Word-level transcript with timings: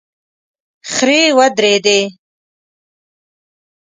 خرې 0.93 1.21
ودرېدې. 1.37 1.99